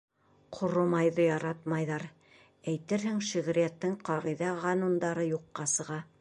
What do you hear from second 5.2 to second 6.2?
юҡҡа сыға.